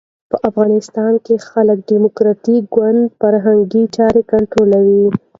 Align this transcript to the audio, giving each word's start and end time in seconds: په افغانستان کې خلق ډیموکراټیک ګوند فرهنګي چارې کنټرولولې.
په 0.31 0.37
افغانستان 0.49 1.13
کې 1.25 1.35
خلق 1.49 1.77
ډیموکراټیک 1.91 2.63
ګوند 2.75 3.01
فرهنګي 3.19 3.83
چارې 3.95 4.21
کنټرولولې. 4.31 5.03